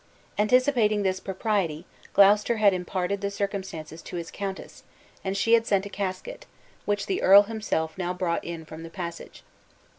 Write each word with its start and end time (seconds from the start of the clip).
Anticipating 0.39 1.03
this 1.03 1.19
propriety, 1.19 1.85
Gloucester 2.13 2.57
had 2.57 2.73
imparted 2.73 3.21
the 3.21 3.29
circumstance 3.29 4.01
to 4.01 4.15
his 4.15 4.31
countess, 4.31 4.81
and 5.23 5.37
she 5.37 5.53
had 5.53 5.67
sent 5.67 5.85
a 5.85 5.89
casket, 5.89 6.47
which 6.85 7.05
the 7.05 7.21
earl 7.21 7.43
himself 7.43 7.95
now 7.99 8.11
brought 8.11 8.43
in 8.43 8.65
from 8.65 8.81
the 8.81 8.89
passage. 8.89 9.43